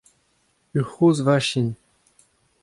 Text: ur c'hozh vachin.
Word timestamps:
ur 0.77 0.85
c'hozh 0.91 1.21
vachin. 1.25 1.69